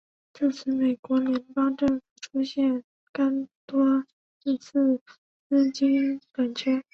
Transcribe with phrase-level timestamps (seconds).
[0.33, 4.03] 自此美国联邦政府出现廿多
[4.43, 4.99] 次次
[5.47, 6.83] 资金短缺。